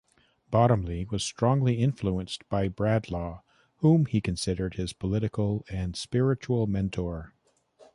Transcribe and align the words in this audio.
Bottomley 0.49 1.05
was 1.05 1.23
strongly 1.23 1.75
influenced 1.75 2.49
by 2.49 2.67
Bradlaugh, 2.67 3.41
whom 3.81 4.07
he 4.07 4.19
considered 4.19 4.73
his 4.73 4.93
political 4.93 5.63
and 5.69 5.95
spiritual 5.95 6.65
mentor. 6.65 7.35